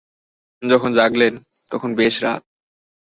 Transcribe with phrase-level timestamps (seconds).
[0.63, 1.33] যখন জাগলেন,
[1.71, 2.41] তখন বেশ রাত।